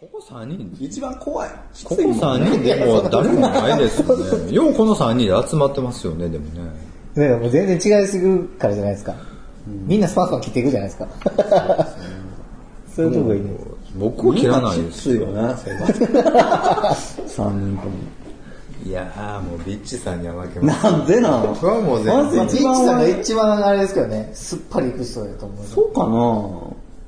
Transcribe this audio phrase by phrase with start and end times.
[0.00, 1.50] ここ3人、一番怖い。
[1.84, 4.52] ここ3人でもう誰もないですよね。
[4.52, 7.28] ようこの3人で集まってますよね、でもね。
[7.28, 9.14] ねもう全然違いすぎるからじゃないですか。
[9.66, 11.08] みんなスパンスパン切っていくじゃないですか。
[12.96, 13.50] そういうとこがいいね。
[13.96, 16.96] 僕は切らないですよな、それは。
[17.26, 18.19] 三人とも。
[18.86, 20.84] いやーもうビッチさんには負けます。
[20.84, 22.48] なんでなの僕はもうま全然。
[22.48, 25.66] ずビッチさんが一番あれですけどね、すっぱりいく人だと思う。
[25.66, 26.06] そうか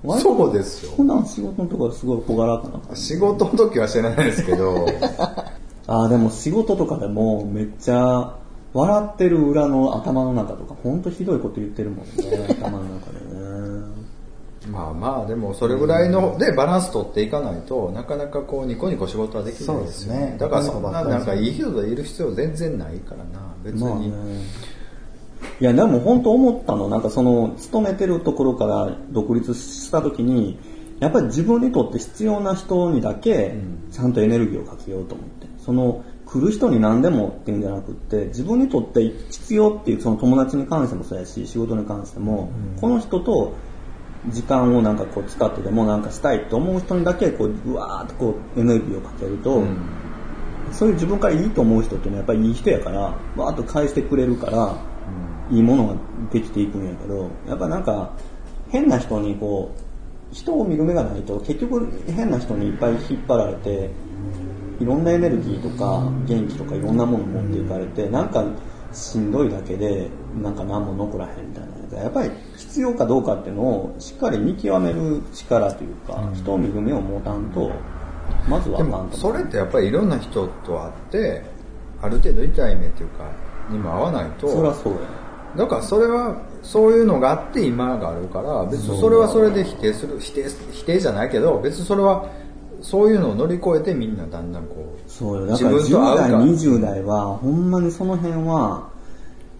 [0.04, 0.18] な？
[0.20, 2.96] そうですよ普段仕事のところすごい小柄かな。
[2.96, 4.84] 仕事の時は知らないですけど、
[5.86, 8.34] ああ、でも仕事とかでもめっちゃ
[8.74, 13.31] 笑ってる裏の頭の中とかほんとひどいこと言ってるもんね、頭の中でね。
[14.72, 20.36] まあまあでもそれぐらいのでバランス取っていかないとなかなかこうニコニコ仕事はできないですよそうですね。
[20.38, 24.08] だからそんななんかいい人でいる必要全然ないからな別に、まあね。
[25.60, 30.58] いや、でも本当思ったの、なんかその、勤めてるところから独立した時に、
[31.00, 33.54] やっぱり自分にとって必要な人にだけ、
[33.90, 35.46] ちゃんとエネルギーをかけようと思って。
[35.58, 43.52] その、来る人に何でもっていうんじゃなくって、自分にとって必要っていう、その友達に関してもそうやし、仕事に関しても、この人と
[44.28, 49.64] 時間をなんかこう使ってでもなんかしたいって思う人にだけ、こう、うわーってこう、エネルギーをかけると、
[50.70, 54.76] そういう自分からいいと思う人っていうのはやっぱりいい人やから、わーっと返してくれるから、
[55.50, 55.94] いいものが
[56.30, 58.12] できていくんやけど、やっぱなんか、
[58.70, 63.90] 変な人にこう、人を見る目がないと、結局変な人にいっぱい引っ張られて、
[64.80, 68.44] いろんなエネルギーとか元気とかいろんなもの持っていかれて、なんか
[68.92, 70.08] しんどいだけで、
[70.40, 71.81] なんか何も残らへんみたいな。
[71.96, 77.70] やっぱり必要かどうかっていうのをしっかり見極める力というか、人を見る目を持たんと、
[78.48, 81.42] まずはかんそれってやっぱりいろんな人と会って
[82.00, 83.30] ある程度痛い目っていうか
[83.70, 84.98] にも合わないとそりゃそうや。
[85.56, 92.30] だからそれはそういうのがあって今があるから別にそれはそれで否定する否定否定じゃないけど別にそれは
[92.80, 95.46] そういうのを乗り越えてみんなだんだんこうそうよ。
[95.46, 98.88] だから自分と合10代、うか20代は、ほんまにその辺は、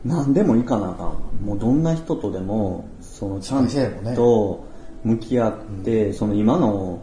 [0.05, 1.13] 何でもいかなあかんわ。
[1.45, 3.69] もうどんな人とでも、そのちゃん
[4.15, 4.65] と
[5.05, 5.55] 向き合っ
[5.85, 7.03] て、その今の、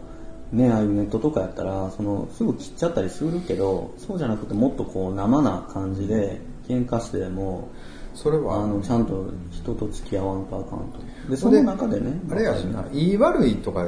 [0.52, 7.68] ね、ああいうネットとかやったら、そのすぐ切っちゃったりするけど、そうじゃなくてもっとこう生な感じで、喧嘩してでも、
[8.14, 8.64] それは。
[8.64, 11.30] あの、ちゃんと人と付き合わんとあかんと。
[11.30, 12.84] で、その中でね、あれやしな。
[12.92, 13.86] 言い悪いとか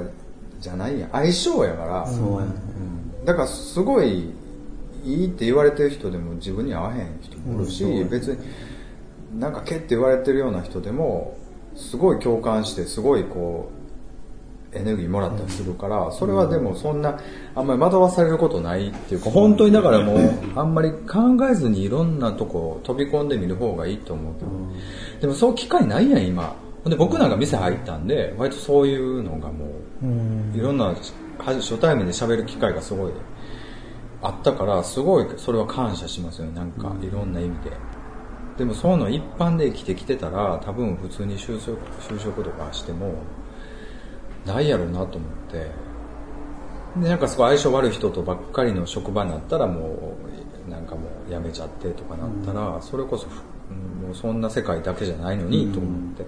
[0.60, 1.06] じゃないや。
[1.06, 2.52] ん相性やから、そうやね。
[3.24, 4.30] だからすごい
[5.04, 8.38] いいって言われてる人でも自分に合わへん人もおるし、別に
[9.34, 11.36] なんかけって言われてるような人でも
[11.74, 13.70] すごい共感してすごいこ
[14.74, 17.18] うエネルギーもらったりするから、それはでもそんな
[17.54, 20.18] あんまり惑わされることないっていうか本当にだからもう
[20.56, 24.50] あんまり考えずにいろんなとこ飛び込んでみる方がいいと思うけど、
[25.20, 26.56] でもそう機会ないやん今。
[26.84, 29.66] ほんで僕なんか店入ったんで割とそういうのがも
[30.02, 30.94] ういろんな
[31.38, 33.12] 初対面で喋る機会がすごい
[34.22, 36.54] あったからすごいそれは感謝しますよね。
[36.54, 37.70] なんかいろんな意味で、
[38.56, 43.14] でもそういうの一般で生きてきてたら多分普通に就職就職とかしても
[44.46, 45.70] ないやろうなと思って。
[47.00, 50.14] でなんかすごい相性悪い人とばっかりの職場になったらも
[50.66, 53.26] うなんかもう辞めちゃってとかなったら、それこそ、
[53.70, 56.22] うんもうそんな世界だけじゃないのにと思って、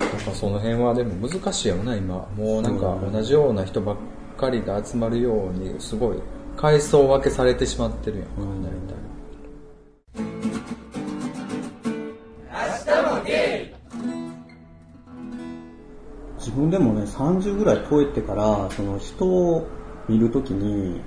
[0.00, 2.16] やっぱその辺はでも難しいよな今。
[2.36, 3.96] もうなんか同じような人ばっ
[4.36, 6.18] かりが集まるようにすごい
[6.56, 9.15] 階層分けされてしまってるやんか大体。
[16.56, 19.66] 分でもね、30ぐらい超えてから、その人を
[20.08, 21.00] 見るときに、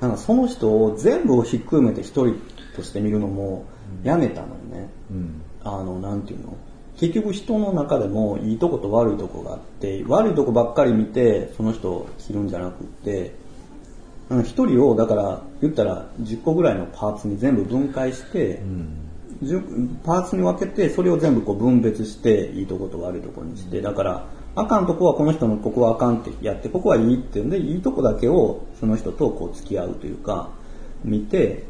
[0.00, 2.36] なんかその人を全部をひっくるめて一人
[2.76, 3.64] として見るのも
[4.04, 4.90] やめたのよね。
[5.10, 5.42] うん。
[5.64, 6.56] あの、なんていうの？
[6.98, 13.34] 結局人の中でもいいとこと悪いとこがあって、悪いとこばっかり見て、その人を切るんじゃなくって、
[14.30, 18.60] うん一人を、だから、言ったら10個ぐらいのパーツに全部分解して、
[19.42, 24.26] 10パーツに分けて、それを全部こう分別して、いいとこと悪いとこにして、だから、
[24.60, 30.50] あかんとこはこの人のここはあかんってやって、ここはいいっていうんで、いいとこだけをその人とこう付き合うというか、
[31.04, 31.64] 見て、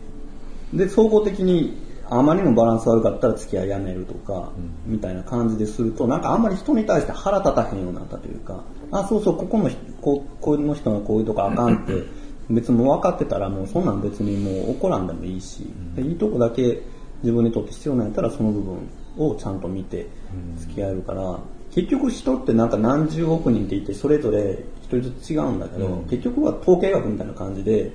[0.73, 1.77] で、総合的に
[2.11, 4.53] あまりにもバランス悪かったら付き合いやめるとか、
[4.87, 11.93] みたいな感じですると、なんかあんまり人に対して腹立たへんようになったというか、あ、そうそう、ここの人、ここの人のこういうとこあかんって、
[12.51, 16.81] 別にもう分かってたらもうそんなん別にもう怒らんでもいいし、でいいとこだけ
[17.23, 18.89] 自分にとって必要なんやったらその部分
[19.19, 20.07] をちゃんと見て
[20.57, 21.39] 付き合えるから、
[21.79, 27.93] 結局人ってなんか何十億人っていてそれぞれ一人ずつ違うんだけど、結局は統計学みたいな感じで、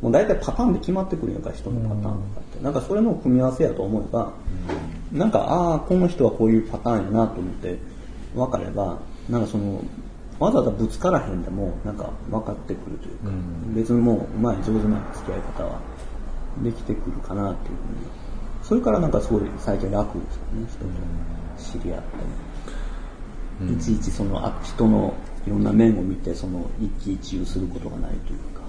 [0.00, 2.62] もう大体パターンで決まってくるやんか、人のパターンとかって。
[2.62, 4.32] なんかそれの組み合わせやと思えば、
[5.10, 7.78] なんか、ああ、この人はこういうパターンやなと思って、
[8.36, 9.82] 分かれば、なんかその、
[10.38, 13.30] わざわざぶつからへんでも、なんか分かってくるというか、う
[13.70, 13.74] ん。
[13.74, 15.80] 別にもう、うまい上手な付き合い方は
[16.62, 18.06] できてくるかなっていうふうに。
[18.62, 22.06] それからなんかすごい最近楽ですよね、人と知り合って
[23.60, 23.72] も。
[23.72, 25.14] いちいちそのあ人の
[25.46, 28.62] いろんな面を見て、その一喜一憂することがないというか。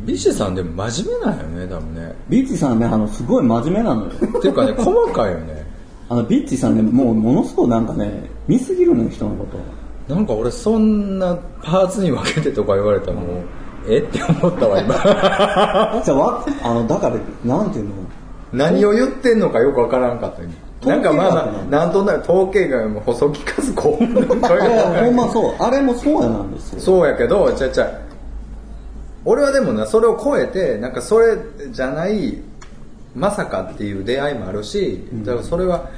[0.00, 2.14] ビッシュさんでも真面目なんよね、多分ね。
[2.28, 4.10] ビッチさんね、あの、すごい真面目なのよ。
[4.10, 5.66] っ ていうかね、細かいよね。
[6.08, 10.14] あの、ビッチさんね、もうものすごいなんかね、見すぎるのよ、人のこと。
[10.14, 13.26] なんか俺そんなパーツに分けてとか言われたらもう、
[13.88, 14.94] えって思ったわ、今。
[16.04, 17.94] じゃあ、わ、あの、だから、なんていうの？
[18.52, 20.52] 何を言ってんのかよくわからんかった今
[20.86, 23.82] なんかまあまあ、なんとなく統計 がもう細木数子。
[23.92, 25.54] ほんまそう。
[25.58, 26.80] あれもそうやなんですよ。
[26.80, 27.90] そうやけど、ちゃちゃ、
[29.24, 31.36] 俺はでもな、それを超えて、なんかそれ
[31.70, 32.38] じゃない、
[33.14, 35.88] まさかっていう出会いもあるし、だからそれは、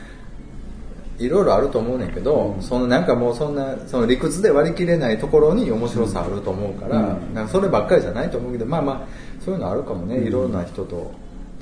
[1.18, 9.00] いろいろあると思うねんけど、そのなんかもうそんな、その理屈で割り切れないところに面白さあると思うから、なんかそればっかりじゃないと思うけど、まあまあ、
[9.44, 11.10] そういうのあるかもね、いろんな人と。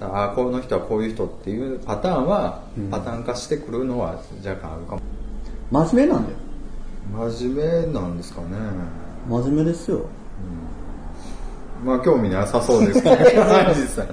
[0.01, 5.03] ああ、この人はこういう人っていうパターンは、パターン化してくるのは若干あるかも。
[5.71, 6.37] 真面目なんだよ。
[7.31, 8.49] 真面目なんですかね。
[9.29, 10.07] 真面目ですよ。
[11.85, 13.17] まあ興味なさそうですけど、
[13.75, 14.09] 実際。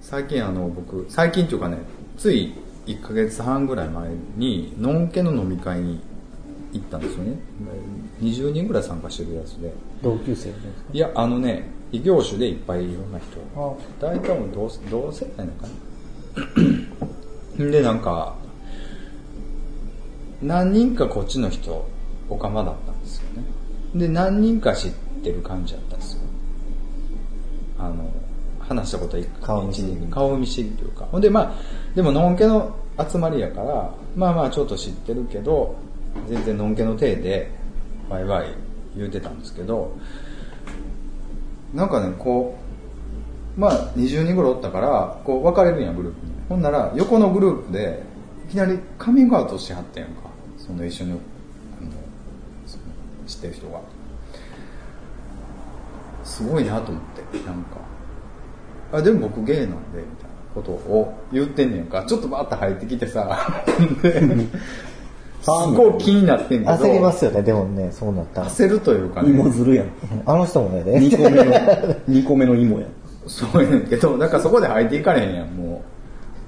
[0.00, 1.78] 最近あの僕、最近というかね、
[2.18, 2.52] つい
[2.86, 6.00] 1ヶ月半ぐらい前に、のんけの飲み会に
[6.72, 7.38] 行ったんですよね。
[8.20, 9.72] 20人ぐらい参加してるやつで。
[10.02, 10.50] 同級生
[10.92, 13.40] いや、あのね、異業種でいっぱいいろんな人。
[13.56, 13.74] あ。
[14.00, 15.72] 大体もう同同世代なのかな。
[17.70, 18.34] でなんか
[20.40, 21.86] 何人かこっちの人
[22.28, 23.44] オカマだったんですよね。
[23.94, 26.22] で何人か知ってる感じだったんですよ。
[27.78, 28.10] あの
[28.60, 31.04] 話したこと一顔見知り顔見知りというか。
[31.06, 31.52] ほんでまあ
[31.94, 35.74] でものんけの集まりやからまあまあちょっと知ってるけど
[36.28, 37.50] 全然のんけの体で
[38.08, 38.54] ワイワイ
[38.96, 39.96] 言うてたんですけど
[41.72, 42.58] なんかねこ
[43.56, 46.32] うまあ20人ぐらいおったからこう分かれるんやグループに。
[46.48, 48.02] ほんなら横のグループで
[48.48, 50.22] いきなりカミングアウトしはってんやんか。
[50.58, 51.20] その一緒にあの
[53.26, 53.80] 知ってる人が。
[56.24, 57.76] すごいなと思ってなんか。
[58.92, 62.04] あでも僕ゲイなんでみたいなことを言ってんねんか。
[62.04, 63.62] ちょっとバーッと入ってきてさ
[65.42, 68.48] すごい気になってんけど焦りますよね、でもね、そうなったら。
[68.48, 69.86] 焦るというかね芋ずるやん。
[70.26, 71.52] あの人もね、2個目の、
[72.08, 72.90] 2個目の芋やん。
[73.26, 75.82] そうやねんけど、だからそこで入っていかれへんやん、も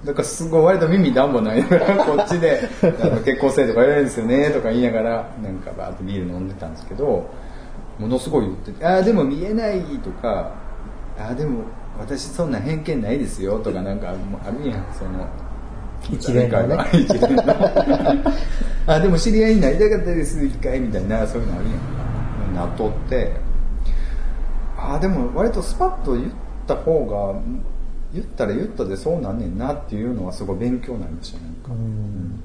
[0.04, 0.06] う。
[0.06, 2.68] だからすごい割と耳暖房ないながら、 こっちで、
[3.24, 5.10] 結婚生とかやれるんですよね、とか言いながら、
[5.42, 7.26] なんかバーってビール飲んでたんですけど、
[7.98, 10.50] ものすごい言ってて、ああ、でも見えないとか、
[11.18, 11.60] ああ、でも
[11.98, 15.26] 私そんな偏見ないですよ、とかなんかあるやん、その、
[16.10, 17.42] 一連のね一連の
[18.86, 22.02] あ、でも知り合いになりたかったです、一回、みたいな、そういうのあるやん。
[22.54, 23.32] なっとって、
[24.76, 26.32] あでも割とスパッと言っ
[26.66, 27.40] た方が
[28.12, 31.72] 言ったら言ったでそうなんねんなっていうのはすごい勉強になりましたねなんか。
[31.72, 32.42] うん。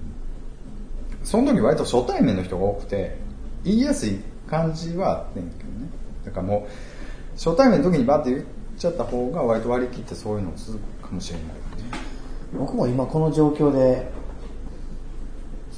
[1.23, 3.17] その時割と初対面の人が多くて
[3.63, 5.89] 言いやすい感じはあってんけどね。
[6.23, 6.71] だからもう
[7.33, 8.45] 初対面の時にバッて言っ
[8.77, 11.47] ちゃった方が割と割り切ってそういうの続くかもしれない。
[12.57, 14.07] 僕も今この状況で、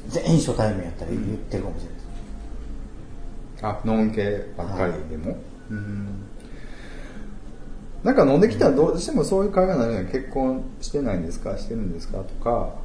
[0.10, 1.94] 全員初対面やったら言ってるかもしれない。
[1.94, 3.66] です。
[3.66, 5.38] あノン系ばっかりでも、
[5.70, 6.08] うん。
[8.04, 11.58] なんか飲んできたらどうしてもそういう会話になるよね結婚してないんですか？
[11.58, 12.20] してるんですか？
[12.20, 12.76] とか。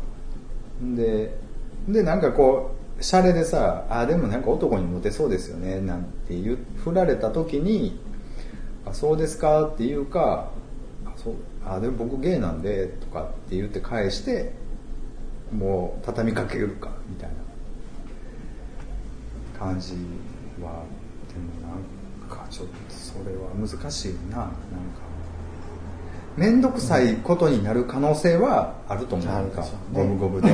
[0.97, 1.39] で
[1.89, 5.81] でなんかこうシャレでさあでもなんか男にモテそうですよね？
[5.81, 7.99] なんて言う振られた時に
[8.85, 9.69] あそうですか？
[9.69, 10.51] っていうか
[11.07, 14.53] あそうあでも僕ゲイなんでとかって言って返して
[15.53, 17.35] もう畳みかけるかみたいな
[19.59, 19.95] 感じ
[20.63, 20.85] は
[21.29, 24.55] でもなんかちょっとそれは難しいななんか
[26.37, 30.53] 面倒くさいことになる可能性はあると思う、なんかあるでしょうね五分五分で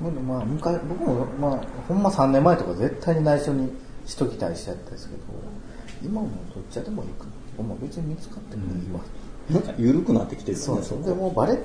[0.00, 3.72] まあまあ、昔僕も、まあ、ほんま3年前とか絶対に内緒に
[4.06, 5.22] しときたいしやったんですけど、
[6.02, 7.24] 今もどっちでもいいか
[7.58, 7.64] な。
[7.64, 9.00] まあ別に見つかってもいいわ。
[9.50, 11.02] なんか緩くなってきてるよね、そうそう。
[11.02, 11.58] でこもうバレ、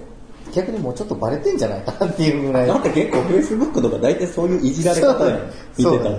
[0.53, 2.67] 逆にもうちょっとバレてんじゃないかなっていうぐらい。
[2.67, 5.39] だって結構 Facebook とか大体そういういじられ方やん。
[5.77, 6.15] 見てたら。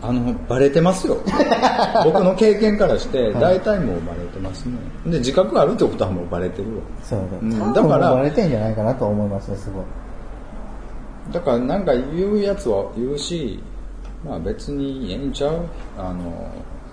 [0.00, 1.16] あのバレてますよ
[2.04, 4.76] 僕の経験からして大体もうバレてますね
[5.06, 7.72] で自覚があるってことはもうバレてるわそううんだ。
[7.72, 8.14] だからら。
[8.14, 9.84] バレてんじゃないかなと思いますね、すごい。
[11.34, 13.60] だからなんか言うやつは言うし
[14.24, 15.62] まあ別にええんちゃう？
[15.98, 16.46] あの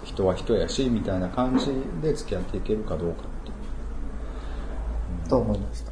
[0.03, 1.67] 人は人やしみたいな感じ
[2.01, 3.15] で付き合っていけるかどうか
[5.27, 5.91] と思いました。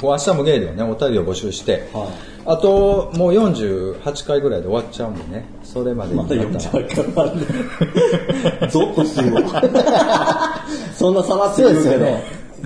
[0.00, 2.10] こう明日もゲイではねお便りを募集して、は
[2.46, 6.74] あともう48回ぐらいで終わっちゃうんでねそれまでにまた読んじゃう
[7.12, 7.42] からね。
[8.70, 9.42] ゾッとするわ。
[10.94, 11.98] そんなさらってそう言うけど。
[11.98, 12.24] ですよね。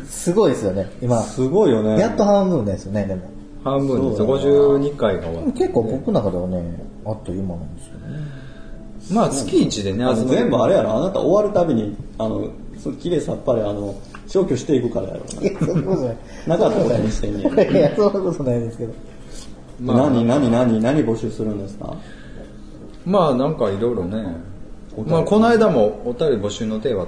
[0.09, 1.23] すごいですよね、今。
[1.23, 1.99] すごいよね。
[1.99, 3.23] やっと半分ですよね、でも。
[3.64, 6.62] 半分ですそうだな52回が終わって結構僕の中ではね、
[7.05, 8.44] あっという間なんですよね。
[9.11, 13.94] まあ月1でね全部あれやろ、あなた終わるたびに、あの、そう綺麗さっぱり、あの、
[14.26, 15.20] 消去していくからやろ。
[15.42, 16.16] いや、そんなことない。
[16.58, 18.94] かったことにしてんねいや、そんなことないですけど。
[19.80, 21.96] まあ何、何、何、何募集するんですか？
[23.04, 24.25] まあなんかいろいろね
[25.06, 27.06] まあこの間もお便り募集の手は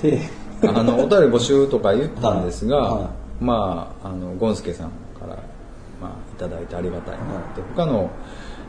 [0.00, 0.18] 手。
[0.62, 3.02] あのお便り募集とか言ったんですが、はい。
[3.02, 3.44] はい。
[3.44, 5.36] まああのゴンスケさんから、
[6.00, 8.10] まあ、いただいてありがたいなって、他の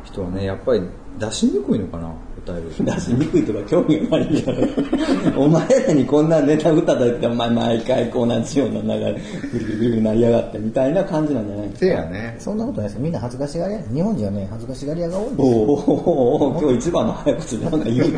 [0.04, 0.82] 人はねやっぱり
[1.20, 2.12] 出しにくいのかな
[2.48, 5.44] お便り出しにくいとか興味がないんやろ。
[5.44, 9.22] お前らにこんなネタ歌だって、お前毎回同じような流れ、
[9.52, 13.02] ぐるぐるぐるなりやがってみたいな感じなんじゃないせやねそんなことないですよ。
[13.02, 13.82] みんな恥ずかしがり屋。
[13.82, 15.58] 日本人はね、恥ずかしがり屋が多いんですよ。
[15.58, 18.18] おーおーおー今日一番の早口でなんか言うて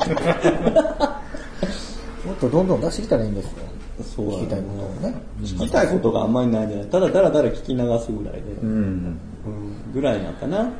[2.25, 3.51] もっとどんどん出してきたらいいんですよ。
[4.15, 4.69] そうね聞きたいこ
[5.01, 5.15] とをね。
[5.41, 8.41] 聞きたいことがあんまりないんじゃないただだらだら聞き流すぐらいで。
[8.61, 9.19] うんうん
[9.93, 10.71] ぐらいなんかな。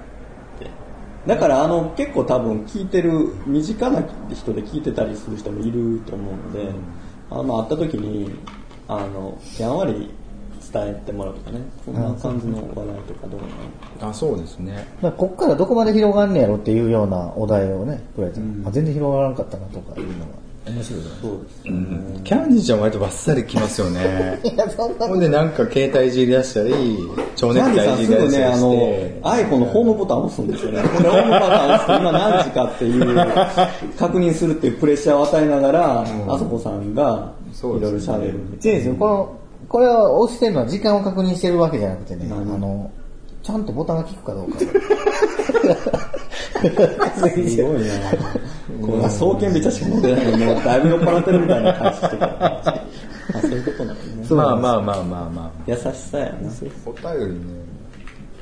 [1.26, 4.04] だからあの結構多分聞いてる身近な
[4.34, 6.70] 人で聞いてたりする人もいると思うので、
[7.30, 8.30] あまあ会った時に
[8.88, 10.12] あのやんわり
[10.72, 14.10] 伝えてもらうとかね、こんな感じの話題とかどうなの？
[14.10, 14.86] あそうですね。
[15.18, 20.32] こっからどこまで広がんねやろっていうようなお題をね、くれたら、あ全然広がらなかったなとかいうのが
[20.66, 21.02] 面白い。
[21.22, 21.62] そうです。
[21.66, 26.74] うんキャンディーちゃんは割とバッサリきますよね いや、そんなほんでなんか携帯いじり出したり
[27.36, 30.82] 蝶ネクキャンディタイいじり出さんすぐね、あのしたりして、iPhone のホームボタンを押すんですよね。
[30.96, 33.16] これホームボタンを押すと今何時かっていう、
[33.98, 38.28] 確認するっていうプレッシャーを与えながら、あそこさんがいろいろ喋る。
[38.28, 38.96] 違うんですよ。
[38.96, 39.30] この、
[39.68, 42.90] これは押してるのは時間を確認してるわけじゃなくてね、あ何の、
[43.42, 44.58] ちゃんとボタンが効くかどうか。
[46.70, 52.84] すごいなこれ送検めちゃしか飲んでないのに、もうだいぶ酔っ払ってるみたいな感じしてたから。
[53.36, 54.28] あそういうことなのね。
[54.30, 56.50] まあまあまあまあまあ優しさやな。
[56.86, 57.42] お便りね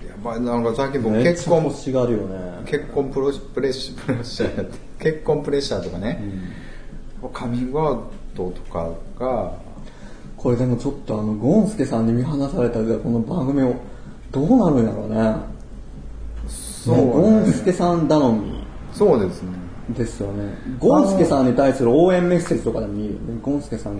[0.07, 2.61] やばいなんか最近僕結婚欲しがるよね。
[2.65, 6.23] 結婚プロプレッシプレッシャーやって結婚プレッシャーとかね、
[7.33, 8.03] カミングアウ
[8.35, 9.53] トとかが
[10.37, 13.75] これでもちょっとあの、ゴンスケさんに見放されたこの番組を、
[14.31, 15.35] どうなるんやろうね。
[16.85, 17.03] そうね。
[17.03, 18.63] ゴンねスケさん頼み。
[18.93, 19.50] そうですね。
[19.89, 20.53] ですよね。
[20.79, 23.19] ゴンスケさんに対する応援メッセージとかでもいいよね。
[23.41, 24.00] ゴンスケさん、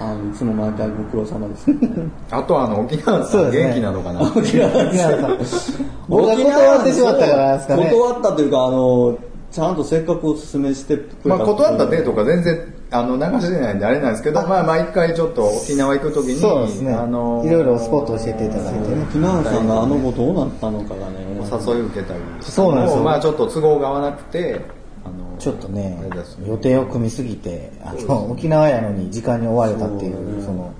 [0.00, 1.76] あの、いつも毎回ご苦労様です、ね。
[2.30, 4.22] あとあの沖縄さん元気なのかな？
[4.34, 5.38] 沖縄さん。
[6.08, 6.34] 断
[6.80, 7.90] ってしまったからですかね。
[7.92, 9.18] 断ったというか、あの、
[9.52, 11.36] ちゃんとせっかくおすすめしてくれた。
[11.36, 16.92] まあ断ったデーとか全然あの流してないんであれなんですけどまあ毎回ちょっと沖縄行く時にそうですね。
[16.94, 18.88] あのいろいろスポット教えていただいて。
[18.88, 21.18] ね木南さんがあの後どうなったのかがね。
[21.42, 22.20] 誘い受けたり。
[22.40, 23.02] そうなんですよ。
[23.04, 24.60] まあちょっと都合が合わなくて
[25.04, 26.48] あのちょっとねあれですね。
[26.48, 30.24] 予定を組みすぎて、あの、沖縄やのに時間に追われたっていう、そう。
[30.36, 30.74] ねその、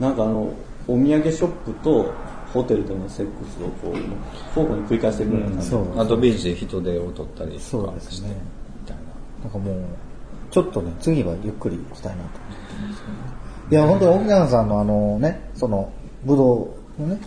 [0.00, 0.52] なんかあの、
[0.88, 2.12] お土産ショップと
[2.52, 3.96] ホテルでのセックスをこう、
[4.56, 5.68] 交互に繰り返していくような感じ。
[5.68, 8.28] そうあとビーチで人手を取ったりとそうかしてですね。
[8.80, 9.02] みたいな
[9.44, 9.84] なんかもう、
[10.50, 13.18] ちょっとね、次はゆっくりしたいなと思ってますけどね。
[13.70, 15.90] いや、本当に沖縄さんのあのね、その、
[16.24, 17.20] 武道のね、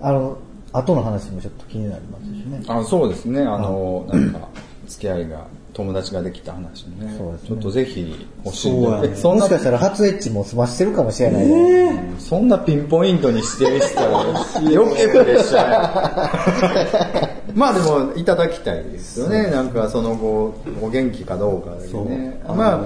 [0.00, 0.38] あの、
[0.72, 2.62] 後の話もちょっと気になりますしね。
[2.68, 4.48] あそうですねあのなんか
[4.86, 5.46] 付き合いが
[5.78, 7.14] 友達ができた話ね。
[7.16, 7.48] そうですね。
[7.50, 11.46] ちょっとぜひ欲しいそうやねえそんなもしかしたら初エッチも済ましてるかもしれない。
[11.46, 12.14] ね。
[12.18, 17.42] そんなピンポイントに指定したら余計プレッシャーや。
[17.54, 19.52] まあでもいただきたいですよね。
[19.52, 22.42] なんかその後お元気かどうかでね。
[22.48, 22.80] まあ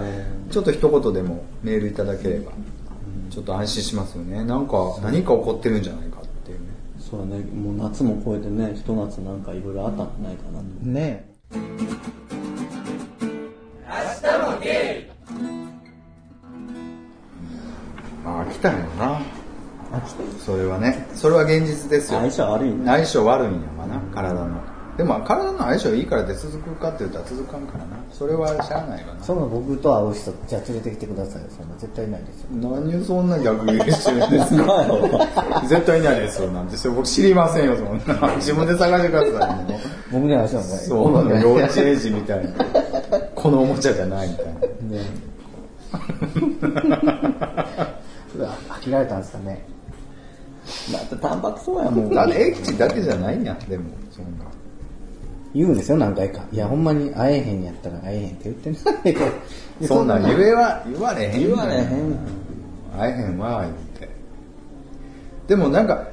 [0.50, 2.52] ちょっと一言でもメールいただければ
[3.30, 4.44] ちょっと安心しますよね。
[4.44, 6.66] なんか何か起こってるんじゃないかっていうね。
[6.98, 10.64] そうだね、もう夏も超えてね、ひと夏なんかいろいろあったんじゃないかなと。
[10.82, 11.32] ね。
[11.52, 11.58] ま
[18.62, 19.20] たんよな。
[20.38, 21.06] それはね。
[21.14, 22.20] それは現実ですよ。
[22.20, 22.86] 相性悪いね。
[22.86, 24.72] 相性悪いんやわな体の。
[24.96, 27.96] でも体の相性いいからって続くかって言ったら続かんからな。
[28.12, 29.24] それはしゃあないわな。
[29.24, 31.48] その僕と会う人、じゃあ連れてきてくださいよ。
[31.50, 32.48] そんな絶対いないですよ。
[32.52, 35.64] 何そんな逆ギレしてるんですか。
[35.66, 36.76] 絶対いないですよなんて。
[36.76, 38.36] それ僕知りませんよそんな。
[38.36, 39.80] 自分で探してくださいもう
[40.12, 40.70] 僕には足はない。
[40.70, 42.52] そうなの幼稚園児みたいな。
[43.34, 44.52] このおもちゃじゃないみたいな。
[47.88, 47.96] う
[48.82, 49.64] わ飽きられたんですかね。
[50.92, 52.10] だってタンパクそうやもん。
[52.10, 54.44] だってエッチだけじゃないんやでもそんな
[55.54, 56.42] 言うんですよ、何回か。
[56.50, 59.86] いや、ほんまに会えへんやったら会えへんって言ってないけど。
[59.86, 62.16] そんなん言えは言われへん言われへん。
[62.96, 64.08] 会えへんわ言って
[65.48, 66.08] でもなんか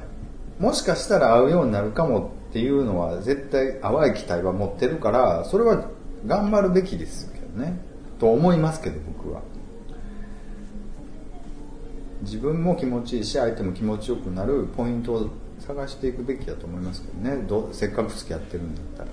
[0.58, 5.88] もしかしたら会うようになるかもっていうのは絶対淡い期待は持ってるからそれは
[6.26, 7.78] 頑張るべきですけどね
[8.18, 9.40] と思いますけど僕は
[12.22, 19.08] 自分も気持ちいいし相手も気持ちよくなるポイントを探していくべきだと思いますけどねどうせっかく付き合ってるんだったら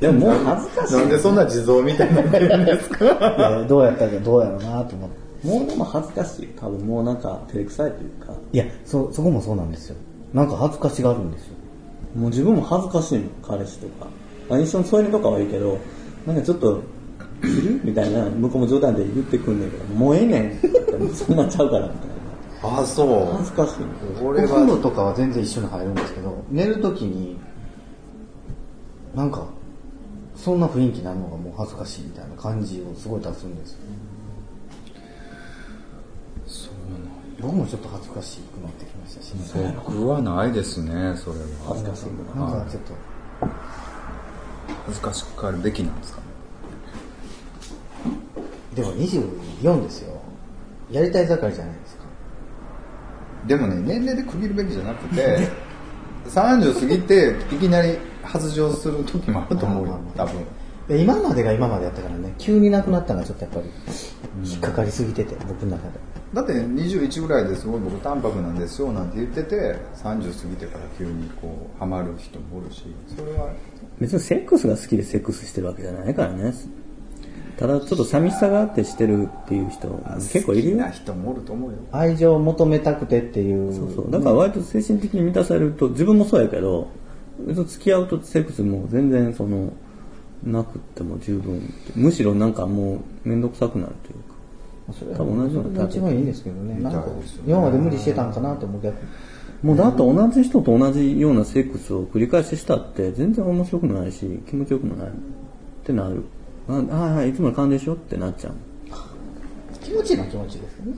[0.00, 0.94] でももう恥ずかしい。
[0.94, 3.04] なんでそんな地蔵みたいになってるんですか？
[3.04, 3.08] い
[3.40, 5.46] やどうやったかどうやろうなと思って。
[5.46, 6.46] もうでも恥ずかしい。
[6.48, 8.34] 多分もうなんか照れくさいというか。
[8.52, 9.96] いや、そ、そこもそうなんですよ。
[10.34, 11.54] なんか恥ずかしがあるんですよ。
[12.14, 14.08] もう自分も恥ずかしいもん、彼氏とか。
[14.48, 15.78] まあ、一緒に添い寝とかはいいけど、
[16.26, 16.82] なんかちょっと、
[17.42, 17.80] いる？
[17.84, 20.69] みたいな、向こうも冗談で言ってくんねんけど、もうええねん
[21.14, 22.10] そんなちゃうから、みたい
[22.62, 23.32] ああそな。
[23.38, 23.72] 恥ずかしい。
[24.22, 27.38] おう俺は風呂とかは全然一緒に入るんですけど、寝るときに、
[29.14, 29.46] なんか、
[30.36, 33.78] そんな雰囲気になるのがもう恥ずかしいみたいな感じをすごい出すんですよ。
[37.40, 39.74] 僕もちょっと恥ずかしくなってきましたしね。
[39.84, 42.50] 僕はないですねそれは恥ずかしいぐらい。
[42.50, 42.92] なんかちょっと、
[44.86, 46.26] 恥ずかしく変えるべきなんですかね
[48.74, 50.09] でも24ですよ。
[50.90, 52.04] やりたい盛りじゃないですか。
[53.46, 55.48] でもね年齢で区切るべきじゃなくて
[56.28, 60.34] 30過ぎていきなり発情する時もあると思うよ多分
[60.90, 66.00] で今までが今までやったからね、急になくなったのがちょっとやっぱり、引っかかりすぎてて、僕の中で。
[66.34, 73.52] だって21ぐらいですごい僕淡白なんですよなんて言ってて30過ぎてから急にこうハマる人もおるしそれは
[73.98, 76.54] 別にセックスが好きでセックスしてるわけじゃないからね。
[77.60, 80.90] ただちょっと寂しさがあってしてるっていう人結構いるよ好きな。
[80.92, 83.70] 人もおると思うよ愛情を求めたくてっていう。
[83.74, 84.10] そうそう。
[84.10, 86.88] だから割と精神的に満たされると、自分もそうやけど、
[87.46, 89.74] 別に付き合うとセックスも全然その、
[90.42, 91.60] なくっても十分。
[91.94, 94.98] むしろなんかもうめんどくさくなるというか。
[94.98, 96.80] それは多分同じような一番いいんですけどね。
[96.80, 97.06] なんか
[97.46, 99.00] 今まで無理してたんかなと思う逆に。
[99.62, 105.10] もうだって同じ人と同じようなセックスを繰り返ししたって全然面白くないし気持ちよくもないっ
[105.84, 106.24] てなる。
[106.70, 108.54] ああはい、いつもの感じでしょってなっちゃう。
[109.82, 110.92] 気持ちいいのは気持ちいいですよね。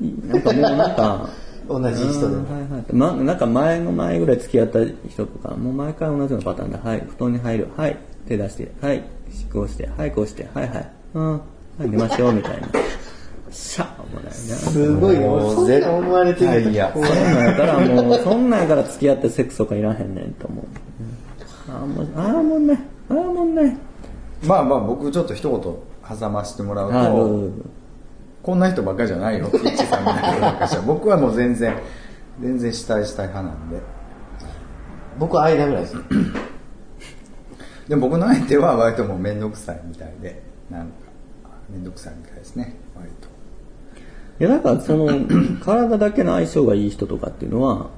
[0.00, 1.30] いいなんかもうなんか、
[1.68, 2.52] 同じ人でも。
[2.52, 2.84] はいはい。
[2.92, 9.02] ま、なんか前の前ぐらい付き合った人とか、もう毎回同じようなパターンで、はい、布団に入る、はい、手出して、はい、
[9.52, 11.38] こうして、はい、こうして、はいはい、うん、は
[11.84, 12.68] い、寝ましょう、みたいな。
[13.50, 14.32] しゃあもないな。
[14.32, 15.54] すごいよ。
[15.54, 20.64] そんな思われてるいやそんなんやからもう、そんなんやから付き合ってセックスとかいらへんねんと思う。
[21.70, 22.78] ああ、もう、ああ、もうね、
[23.10, 23.76] ああ、もうね。
[24.46, 27.72] まあまあ僕ちょっと一言挟ましてもらうと
[28.42, 30.82] こんな人ばっかりじゃないよ、ピッチさんみたいな昔は。
[30.86, 31.76] 僕はもう全然、
[32.40, 33.80] 全然したいしたい派なんで。
[35.18, 36.02] 僕は間ぐらいですね。
[37.88, 40.92] でも僕の相手は割ともうめんどくさいみたいで、なんか、
[41.70, 43.28] めんどくさいみたいですね、割と。
[44.40, 45.06] いや、なんかその、
[45.64, 47.90] 体だけの相性がいい人とかっていうのは、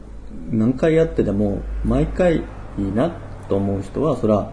[0.51, 2.43] 何回やってでも、毎回い
[2.79, 3.13] いな
[3.49, 4.51] と思う人は、それは、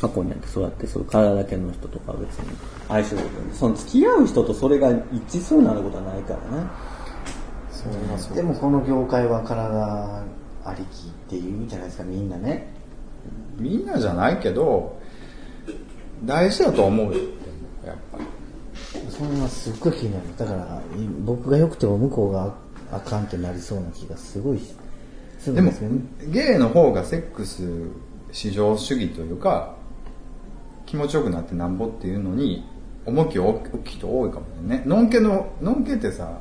[0.00, 2.56] 過去にあってそうやって、そう体だけの人とかは別に
[2.88, 3.16] 相性。
[3.52, 6.66] その付き合う人とそれが一致するなることはないからね。
[7.70, 10.22] そうまあそうでもこの業界は体
[10.64, 12.72] ありきって言うじゃないですか、みんなね。
[13.56, 14.98] みんなじゃないけど、
[16.24, 17.20] 大事だと思うよ、
[17.84, 18.24] やっぱり。
[19.10, 20.24] それはすっごい気になる。
[20.36, 22.54] だから、い僕が良くても向こうが
[22.92, 24.60] あかんってなりそうな気がすごい
[25.38, 27.62] するでもんですよね。、ゲイの方がセックス
[28.32, 29.74] 至上主義というか、
[30.88, 32.64] 気持ちよくなってなんぼっていうのに、
[33.04, 34.82] 重きを置く人多いかもね。
[34.86, 36.40] のんけの、のんけってさ、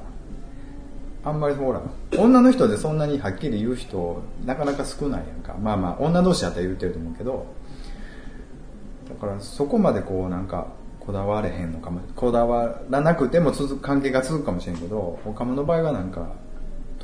[1.25, 1.81] あんまりほら、
[2.17, 5.53] 女の人でそんなにはっきり言う人、なかなか少ないやんか。
[5.62, 7.45] まあまあ、女同士だったら言ってると思うけど、
[9.10, 10.67] だからそこまでこうなんか、
[11.01, 16.29] こだわれへんのかも、こだわらなくても続関係が続くかもしれんけど、他の場合はなんか、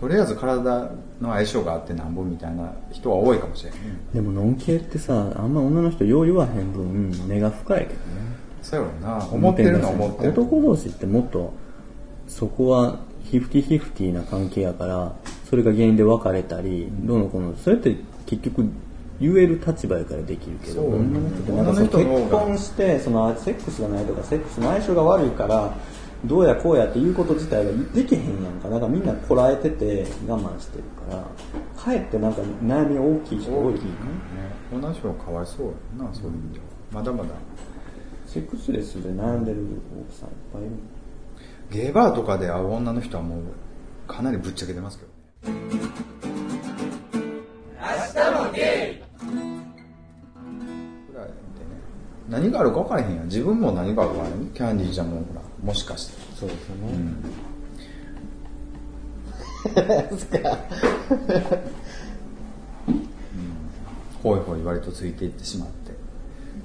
[0.04, 3.80] とりあえず体の相性があってなんぼみたいな人は多いかもしれんね。
[4.14, 7.98] でも、ノン系ってさ、あんま女の人よう言わへん分、根が深いけどね。
[8.62, 9.26] そうやろな。
[9.32, 10.32] 思ってるのは思ってる。
[10.32, 11.54] 男同士ってもっと、
[12.28, 15.14] そこは、ヒフティヒフティな関係やから、
[15.50, 18.66] それが原因で別れたり、どうのこうの、それって結局、
[19.22, 25.74] 言える立場やからできるけど、女の人ってなんかその結婚して、そのセックスがないとか、セックスの相性が悪いから、
[26.26, 28.70] どうやこうやっていうこと自体ができへんやんか。
[28.70, 31.26] なんかみんなこらえてて我慢してるから、
[31.76, 33.78] かえってなんか悩み大きい人多いよね。
[33.78, 33.84] ね。
[34.72, 36.66] 女の人はかわいそうやな、そういう意味では。
[36.92, 37.30] まだまだ。
[38.26, 39.60] セックスレスで悩んでる
[40.08, 40.72] 奥さんいっぱいいる。
[41.70, 43.42] ゲーバーとかで会う女の人はもう、
[44.08, 45.06] かなりぶっちゃけてますけ
[45.46, 46.33] どね。
[52.34, 56.82] 何があるか分からへんやん自分も何があるか分からへんキャンディーちゃんもほらもしかしてそうですよね。
[56.94, 57.16] うん
[64.22, 65.94] ほいほい割とついていってしまって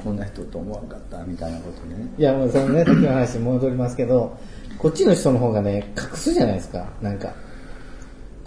[0.03, 4.37] こんな人と思わんかったみたいなことでねいや、もうそのね、さっきの話に戻りますけど、
[4.79, 6.87] こっちの人の方がね、隠すじゃないですか。
[7.03, 7.33] なんか。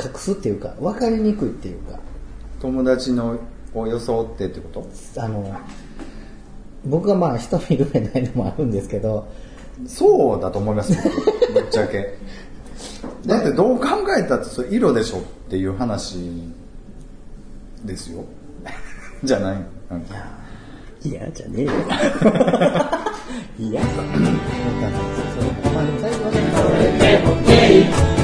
[0.03, 1.99] 隠すっていうか、分かりにくいっていうか。
[2.61, 3.37] 友達の
[3.73, 4.87] を装ってってこと？
[5.21, 5.55] あの、
[6.85, 9.27] 僕がまあ人見る目ないのもあるんですけど、
[9.87, 10.99] そうだと思いますよ。
[11.53, 12.17] ぶっちゃけ。
[13.25, 16.17] だってどう考えたってそれ色でしょっていう話
[17.85, 18.23] ですよ。
[19.23, 19.57] じゃない。
[19.89, 20.15] なんか。
[21.03, 21.71] いや、じゃねえよ。
[23.59, 25.43] いや、わかんないですよ。
[25.63, 26.37] それまあでも最初はね、
[27.13, 28.21] や。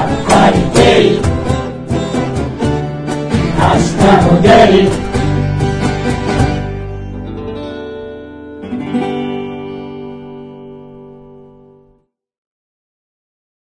[0.00, 1.20] っぱりゲイ
[3.58, 3.62] 明
[3.96, 4.48] 日もゲ
[5.06, 5.09] イ